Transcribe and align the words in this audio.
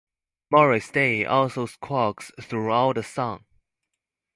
Morris 0.49 0.89
Day 0.89 1.25
also 1.25 1.67
squawks 1.67 2.31
throughout 2.41 2.95
the 2.95 3.03
song. 3.03 3.45